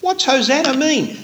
[0.01, 1.17] What's Hosanna mean?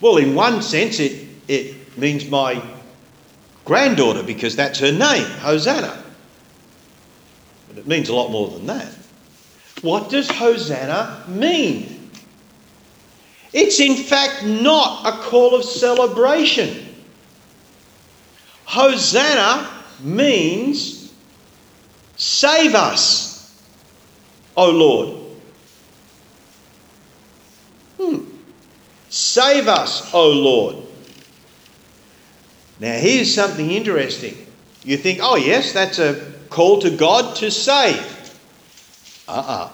[0.00, 2.62] Well, in one sense, it, it means my
[3.66, 6.02] granddaughter because that's her name, Hosanna.
[7.68, 9.03] But it means a lot more than that.
[9.84, 12.10] What does Hosanna mean?
[13.52, 16.88] It's in fact not a call of celebration.
[18.64, 19.68] Hosanna
[20.00, 21.12] means
[22.16, 23.62] save us,
[24.56, 25.18] O Lord.
[28.00, 28.24] Hmm.
[29.10, 30.76] Save us, O Lord.
[32.80, 34.34] Now, here's something interesting.
[34.82, 38.00] You think, oh, yes, that's a call to God to save.
[39.28, 39.64] Uh uh-uh.
[39.66, 39.73] uh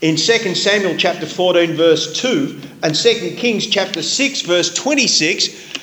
[0.00, 5.78] In 2 Samuel chapter 14, verse 2, and 2 Kings chapter 6, verse 26,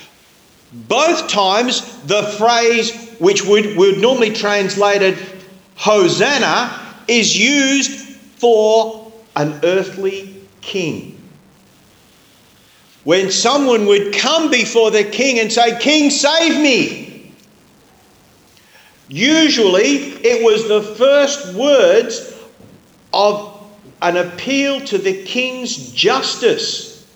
[0.73, 5.17] both times the phrase which would, would normally translated
[5.75, 7.99] Hosanna is used
[8.37, 11.17] for an earthly king.
[13.03, 17.33] When someone would come before the king and say, King, save me.
[19.09, 22.33] Usually it was the first words
[23.11, 23.50] of
[24.01, 27.07] an appeal to the king's justice.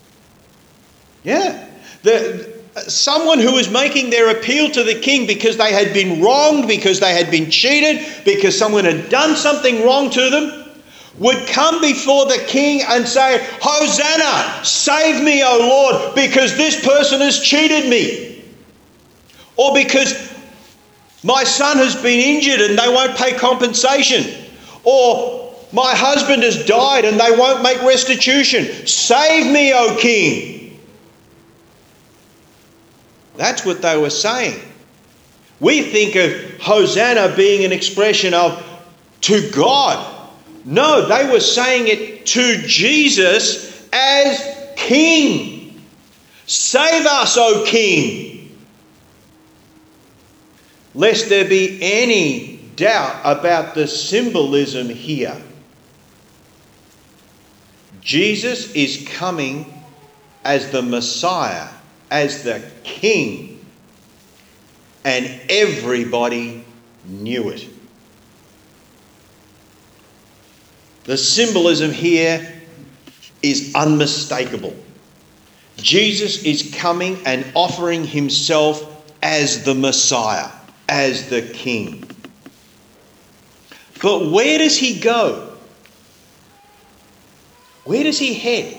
[1.23, 1.67] Yeah.
[2.03, 2.53] The,
[2.87, 6.99] someone who was making their appeal to the king because they had been wronged, because
[6.99, 10.65] they had been cheated, because someone had done something wrong to them
[11.17, 17.21] would come before the king and say, Hosanna, save me, O Lord, because this person
[17.21, 18.43] has cheated me.
[19.55, 20.13] Or because
[21.23, 24.45] my son has been injured and they won't pay compensation.
[24.83, 25.44] Or
[25.75, 28.87] my husband has died and they won't make restitution.
[28.87, 30.79] Save me, O king.
[33.35, 34.57] That's what they were saying.
[35.59, 38.63] We think of Hosanna being an expression of
[39.21, 40.13] to God.
[40.63, 45.81] No, they were saying it to Jesus as King.
[46.47, 48.57] Save us, O King.
[50.93, 55.41] Lest there be any doubt about the symbolism here.
[58.05, 59.65] Jesus is coming
[60.43, 61.67] as the Messiah,
[62.11, 63.65] as the King,
[65.03, 66.63] and everybody
[67.05, 67.67] knew it.
[71.05, 72.61] The symbolism here
[73.41, 74.75] is unmistakable.
[75.77, 80.51] Jesus is coming and offering himself as the Messiah,
[80.87, 82.07] as the King.
[83.99, 85.54] But where does he go?
[87.85, 88.77] Where does he head?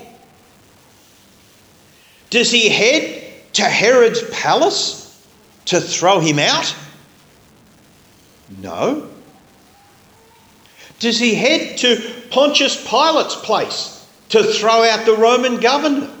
[2.29, 5.25] Does he head to Herod's palace
[5.65, 6.75] to throw him out?
[8.61, 9.09] No.
[10.99, 16.11] Does he head to Pontius Pilate's place to throw out the Roman governor?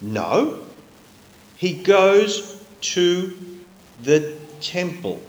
[0.00, 0.60] No.
[1.56, 3.36] He goes to
[4.02, 5.20] the temple.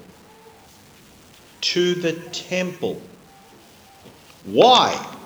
[1.62, 3.02] To the temple.
[4.46, 5.18] Why?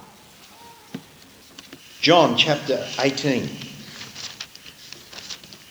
[2.04, 3.50] John chapter 18.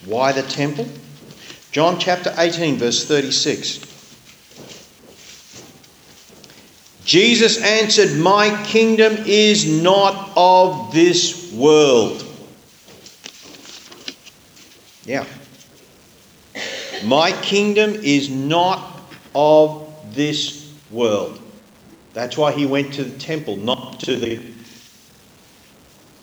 [0.06, 0.88] Why the temple?
[1.72, 3.80] John chapter 18, verse 36.
[7.04, 12.24] Jesus answered, My kingdom is not of this world.
[15.04, 15.26] Yeah.
[17.04, 19.02] My kingdom is not
[19.34, 21.38] of this world.
[22.14, 24.40] That's why he went to the temple, not to the,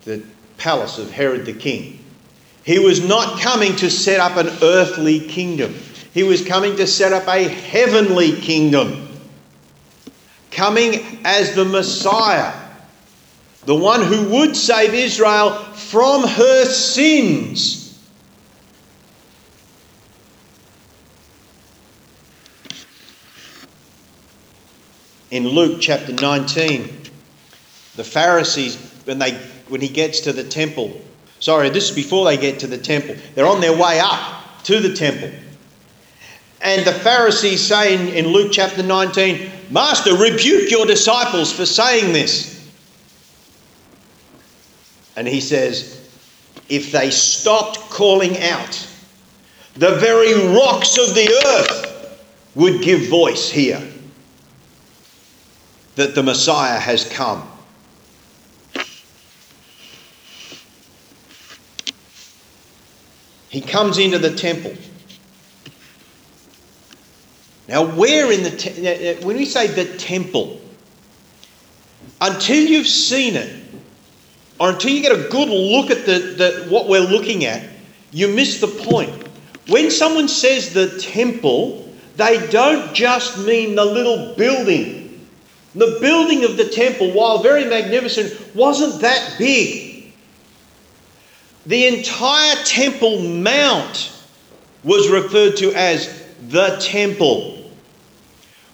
[0.05, 0.23] the
[0.57, 2.03] palace of Herod the king.
[2.63, 5.75] He was not coming to set up an earthly kingdom,
[6.13, 9.07] he was coming to set up a heavenly kingdom.
[10.51, 12.53] Coming as the Messiah,
[13.65, 17.79] the one who would save Israel from her sins.
[25.31, 26.89] in Luke chapter 19,
[27.95, 28.75] the Pharisees,
[29.05, 29.39] when, they,
[29.69, 30.99] when he gets to the temple,
[31.39, 34.79] sorry, this is before they get to the temple, they're on their way up to
[34.79, 35.31] the temple.
[36.61, 42.11] And the Pharisees say in, in Luke chapter 19, Master, rebuke your disciples for saying
[42.11, 42.55] this.
[45.15, 46.09] And he says,
[46.67, 48.87] If they stopped calling out,
[49.75, 53.85] the very rocks of the earth would give voice here
[55.95, 57.48] that the Messiah has come.
[63.49, 64.73] He comes into the temple.
[67.67, 70.59] Now, where in the te- when we say the temple,
[72.21, 73.63] until you've seen it,
[74.59, 77.63] or until you get a good look at the, the what we're looking at,
[78.11, 79.27] you miss the point.
[79.67, 84.99] When someone says the temple, they don't just mean the little building
[85.75, 89.88] the building of the temple, while very magnificent, wasn't that big.
[91.69, 94.11] The entire Temple Mount
[94.83, 97.63] was referred to as the temple.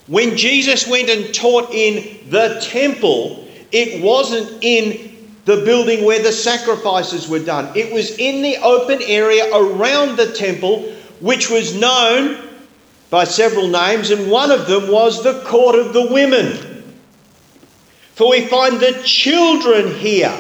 [0.08, 6.32] When Jesus went and taught in the temple, it wasn't in the building where the
[6.32, 7.70] sacrifices were done.
[7.76, 10.84] It was in the open area around the temple,
[11.20, 12.48] which was known
[13.10, 16.94] by several names, and one of them was the court of the women.
[18.14, 20.34] For we find the children here.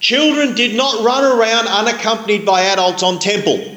[0.00, 3.76] Children did not run around unaccompanied by adults on temple.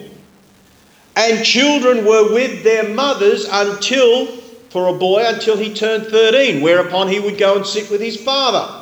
[1.15, 4.27] And children were with their mothers until,
[4.69, 8.17] for a boy, until he turned 13, whereupon he would go and sit with his
[8.17, 8.81] father.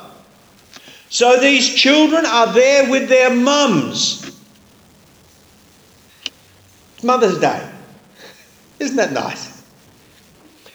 [1.10, 4.26] So these children are there with their mums.
[6.96, 7.68] It's Mother's Day.
[8.80, 9.64] Isn't that nice?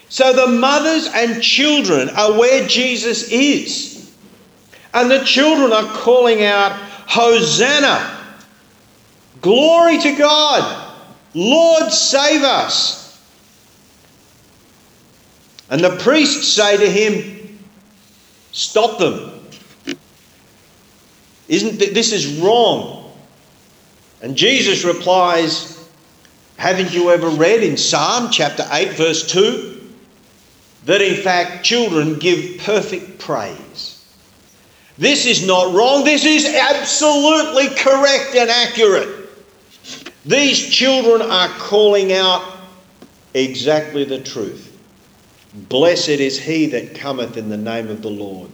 [0.09, 3.94] So the mothers and children are where Jesus is.
[4.95, 8.19] And the children are calling out, Hosanna!
[9.41, 10.93] Glory to God!
[11.35, 13.21] Lord, save us!
[15.69, 17.59] And the priests say to him,
[18.51, 19.31] Stop them.
[21.47, 23.11] Isn't this is wrong?
[24.21, 25.87] And Jesus replies,
[26.57, 29.75] Haven't you ever read in Psalm chapter 8, verse 2?
[30.85, 33.94] that in fact children give perfect praise.
[34.97, 39.29] This is not wrong, this is absolutely correct and accurate.
[40.25, 42.43] These children are calling out,
[43.33, 44.71] exactly the truth.
[45.53, 48.49] Blessed is he that cometh in the name of the Lord.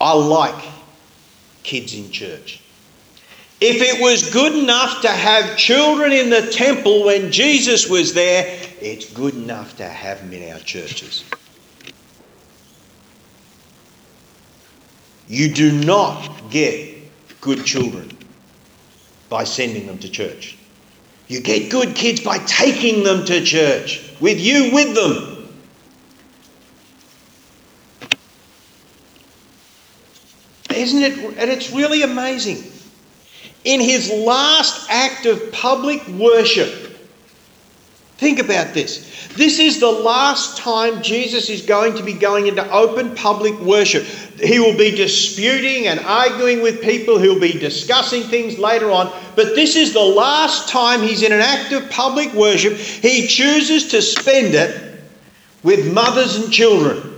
[0.00, 0.64] I like
[1.62, 2.63] kids in church.
[3.66, 8.60] If it was good enough to have children in the temple when Jesus was there,
[8.78, 11.24] it's good enough to have them in our churches.
[15.28, 16.94] You do not get
[17.40, 18.10] good children
[19.30, 20.58] by sending them to church.
[21.28, 25.48] You get good kids by taking them to church, with you with them.
[30.68, 31.38] Isn't it?
[31.38, 32.73] And it's really amazing.
[33.64, 36.96] In his last act of public worship,
[38.18, 39.28] think about this.
[39.34, 44.04] This is the last time Jesus is going to be going into open public worship.
[44.04, 49.54] He will be disputing and arguing with people, he'll be discussing things later on, but
[49.54, 52.74] this is the last time he's in an act of public worship.
[52.74, 55.02] He chooses to spend it
[55.62, 57.12] with mothers and children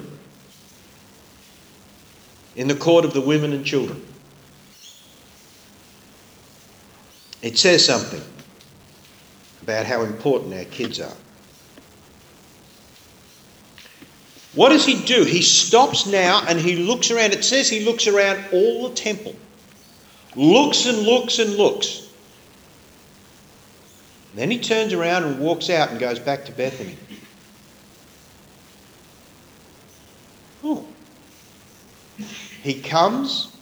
[2.54, 4.00] in the court of the women and children.
[7.46, 8.22] It says something
[9.62, 11.16] about how important our kids are.
[14.56, 15.22] What does he do?
[15.22, 17.34] He stops now and he looks around.
[17.34, 19.36] It says he looks around all the temple.
[20.34, 22.12] Looks and looks and looks.
[24.34, 26.96] Then he turns around and walks out and goes back to Bethany.
[30.64, 30.84] Oh.
[32.64, 33.56] He comes,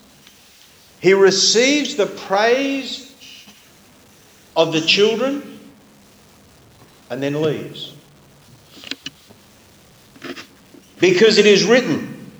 [1.00, 3.13] he receives the praise
[4.56, 5.58] of the children,
[7.10, 7.94] and then leaves.
[11.00, 12.30] Because it is written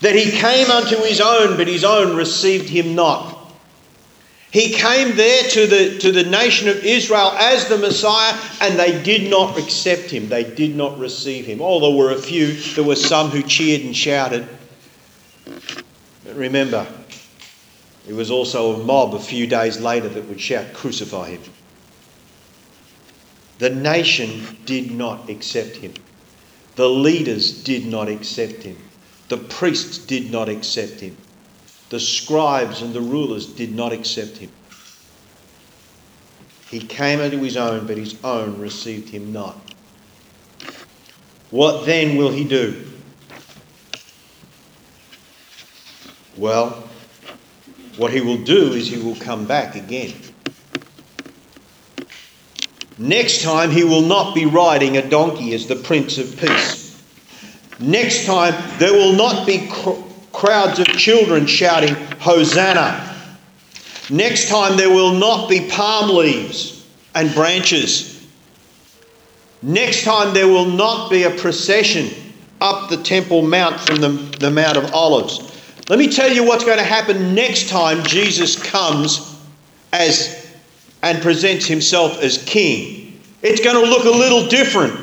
[0.00, 3.34] that he came unto his own, but his own received him not.
[4.50, 9.02] He came there to the, to the nation of Israel as the Messiah, and they
[9.02, 10.28] did not accept him.
[10.28, 11.60] They did not receive him.
[11.60, 14.46] Oh, there were a few, there were some who cheered and shouted.
[16.24, 16.86] But remember,
[18.06, 21.42] it was also a mob a few days later that would shout, Crucify him.
[23.58, 25.94] The nation did not accept him.
[26.76, 28.76] The leaders did not accept him.
[29.28, 31.16] The priests did not accept him.
[31.88, 34.50] The scribes and the rulers did not accept him.
[36.70, 39.56] He came unto his own, but his own received him not.
[41.50, 42.84] What then will he do?
[46.36, 46.82] Well,
[47.96, 50.14] what he will do is he will come back again.
[52.98, 57.02] Next time, he will not be riding a donkey as the Prince of Peace.
[57.80, 60.00] Next time, there will not be cr-
[60.32, 63.12] crowds of children shouting, Hosanna.
[64.10, 68.24] Next time, there will not be palm leaves and branches.
[69.62, 72.10] Next time, there will not be a procession
[72.60, 75.53] up the Temple Mount from the, the Mount of Olives.
[75.88, 79.38] Let me tell you what's going to happen next time Jesus comes
[79.92, 80.50] as
[81.02, 83.20] and presents himself as king.
[83.42, 84.98] It's going to look a little different.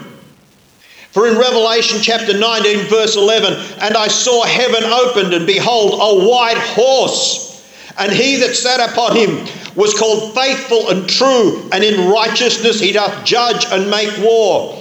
[1.12, 6.28] For in Revelation chapter 19, verse 11, and I saw heaven opened, and behold, a
[6.28, 7.64] white horse,
[8.00, 12.92] and he that sat upon him was called faithful and true, and in righteousness he
[12.92, 14.81] doth judge and make war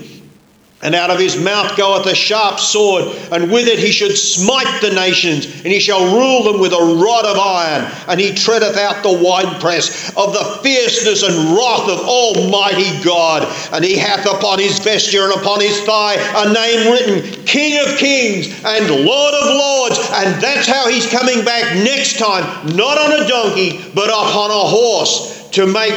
[0.83, 4.81] And out of his mouth goeth a sharp sword, and with it he should smite
[4.81, 7.91] the nations, and he shall rule them with a rod of iron.
[8.07, 13.47] And he treadeth out the winepress of the fierceness and wrath of Almighty God.
[13.71, 17.97] And he hath upon his vesture and upon his thigh a name written King of
[17.99, 19.99] Kings and Lord of Lords.
[20.13, 22.43] And that's how he's coming back next time,
[22.75, 25.93] not on a donkey, but upon a horse to make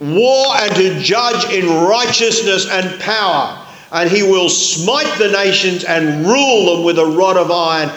[0.00, 3.61] war and to judge in righteousness and power
[3.92, 7.90] and he will smite the nations and rule them with a rod of iron,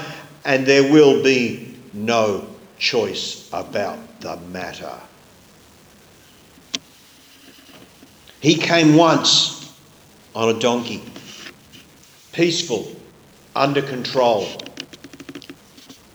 [0.44, 2.46] and there will be no
[2.78, 5.00] choice about the matter.
[8.42, 9.74] He came once
[10.36, 11.02] on a donkey,
[12.34, 12.94] peaceful,
[13.56, 14.46] under control,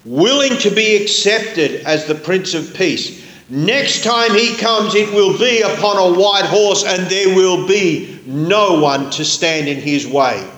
[0.05, 3.26] willing to be accepted as the Prince of Peace.
[3.49, 8.09] Next time he comes, it will be upon a white horse, and there will be
[8.26, 10.48] no one to stand in his way.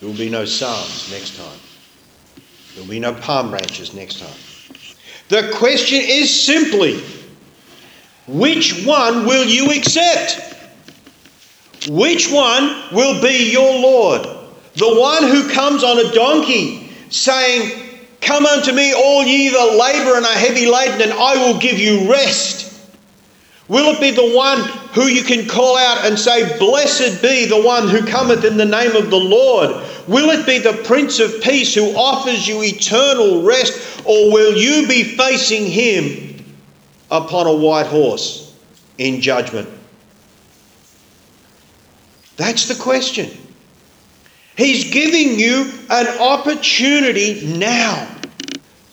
[0.00, 1.60] There will be no psalms next time.
[2.74, 4.34] There will be no palm branches next time.
[5.28, 7.00] The question is simply
[8.26, 10.40] which one will you accept?
[11.88, 14.22] Which one will be your Lord?
[14.74, 17.81] The one who comes on a donkey saying,
[18.22, 21.78] Come unto me, all ye that labour and are heavy laden, and I will give
[21.78, 22.72] you rest.
[23.66, 24.60] Will it be the one
[24.92, 28.64] who you can call out and say, Blessed be the one who cometh in the
[28.64, 29.70] name of the Lord?
[30.06, 34.86] Will it be the Prince of Peace who offers you eternal rest, or will you
[34.86, 36.44] be facing him
[37.10, 38.54] upon a white horse
[38.98, 39.68] in judgment?
[42.36, 43.30] That's the question.
[44.56, 48.11] He's giving you an opportunity now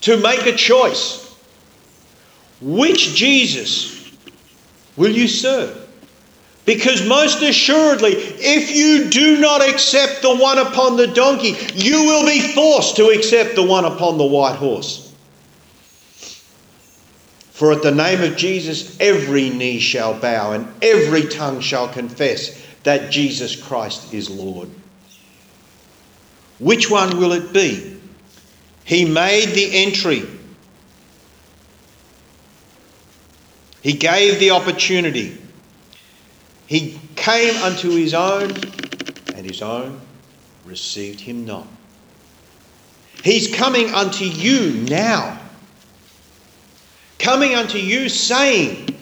[0.02, 1.26] to make a choice.
[2.60, 4.10] Which Jesus
[4.96, 5.76] will you serve?
[6.66, 12.26] Because most assuredly, if you do not accept the one upon the donkey, you will
[12.26, 15.12] be forced to accept the one upon the white horse.
[17.52, 22.58] For at the name of Jesus, every knee shall bow and every tongue shall confess
[22.84, 24.70] that Jesus Christ is Lord.
[26.58, 27.99] Which one will it be?
[28.90, 30.26] He made the entry.
[33.80, 35.40] He gave the opportunity.
[36.66, 38.60] He came unto his own,
[39.32, 40.00] and his own
[40.64, 41.68] received him not.
[43.22, 45.38] He's coming unto you now.
[47.20, 48.98] Coming unto you saying,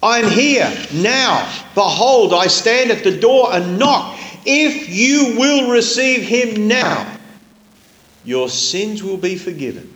[0.00, 1.52] I'm here now.
[1.74, 4.16] Behold, I stand at the door and knock.
[4.46, 7.16] If you will receive him now,
[8.30, 9.92] your sins will be forgiven.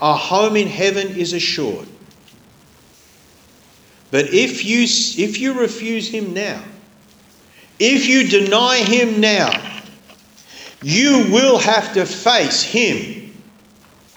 [0.00, 1.86] A home in heaven is assured.
[4.10, 6.62] But if you, if you refuse him now,
[7.78, 9.50] if you deny him now,
[10.82, 13.36] you will have to face him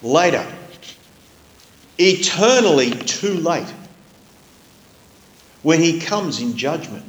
[0.02, 0.48] later.
[1.98, 3.74] Eternally too late.
[5.62, 7.04] When he comes in judgment.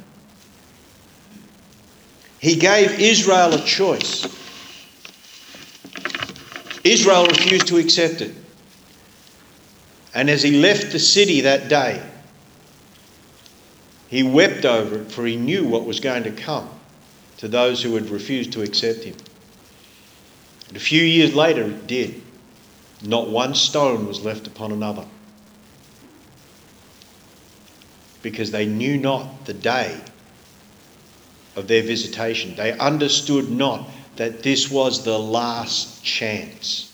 [2.39, 4.40] He gave Israel a choice.
[6.83, 8.35] Israel refused to accept it.
[10.13, 12.01] And as he left the city that day,
[14.09, 16.69] he wept over it, for he knew what was going to come
[17.37, 19.15] to those who had refused to accept him.
[20.67, 22.21] And a few years later, it did.
[23.03, 25.05] Not one stone was left upon another.
[28.21, 29.99] Because they knew not the day
[31.55, 32.55] of their visitation.
[32.55, 36.87] They understood not that this was the last chance.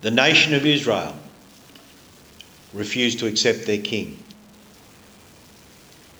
[0.00, 1.16] The nation of Israel
[2.72, 4.22] refused to accept their king.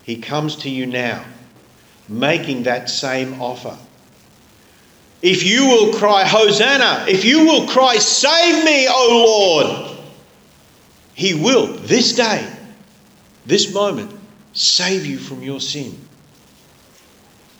[0.03, 1.25] He comes to you now,
[2.09, 3.77] making that same offer.
[5.23, 9.99] If you will cry, Hosanna, if you will cry, Save me, O Lord,
[11.15, 12.49] He will this day,
[13.45, 14.13] this moment,
[14.53, 16.06] save you from your sin.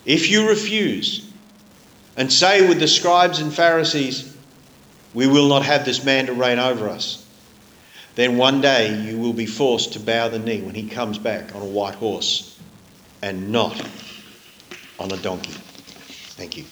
[0.07, 1.29] If you refuse
[2.15, 4.33] and say with the scribes and Pharisees,
[5.13, 7.25] We will not have this man to reign over us,
[8.15, 11.53] then one day you will be forced to bow the knee when he comes back
[11.55, 12.57] on a white horse
[13.21, 13.79] and not
[14.97, 15.53] on a donkey.
[16.37, 16.65] Thank you.